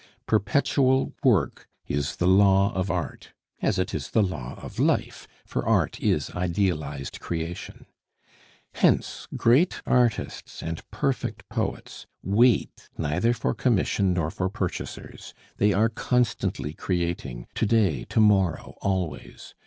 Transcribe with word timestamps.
Perpetual 0.25 1.13
work 1.23 1.67
is 1.85 2.15
the 2.15 2.25
law 2.25 2.73
of 2.73 2.89
art, 2.89 3.33
as 3.61 3.77
it 3.77 3.93
is 3.93 4.09
the 4.09 4.23
law 4.23 4.55
of 4.59 4.79
life, 4.79 5.27
for 5.45 5.63
art 5.63 5.99
is 5.99 6.31
idealized 6.31 7.19
creation. 7.19 7.85
Hence 8.73 9.27
great 9.37 9.79
artists 9.85 10.63
and 10.63 10.81
perfect 10.89 11.47
poets 11.49 12.07
wait 12.23 12.89
neither 12.97 13.31
for 13.31 13.53
commission 13.53 14.11
nor 14.13 14.31
for 14.31 14.49
purchasers. 14.49 15.35
They 15.57 15.71
are 15.71 15.87
constantly 15.89 16.73
creating 16.73 17.45
to 17.53 17.67
day, 17.67 18.05
to 18.05 18.19
morrow, 18.19 18.79
always. 18.81 19.53